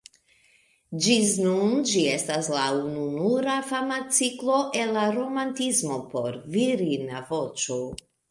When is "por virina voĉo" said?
6.15-7.79